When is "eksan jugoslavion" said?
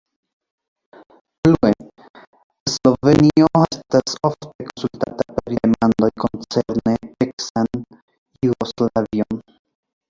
7.29-9.47